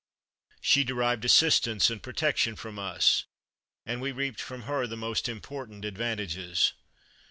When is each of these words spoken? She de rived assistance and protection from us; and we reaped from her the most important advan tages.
She 0.61 0.83
de 0.83 0.95
rived 0.95 1.25
assistance 1.25 1.91
and 1.91 2.01
protection 2.01 2.55
from 2.55 2.79
us; 2.79 3.25
and 3.85 4.01
we 4.01 4.11
reaped 4.11 4.41
from 4.41 4.63
her 4.63 4.87
the 4.87 4.97
most 4.97 5.29
important 5.29 5.83
advan 5.85 6.17
tages. 6.17 6.71